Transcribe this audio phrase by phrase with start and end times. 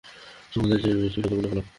[0.51, 1.61] তোমাদের চেয়ে এই মেয়েটি শতগুণে ভাল।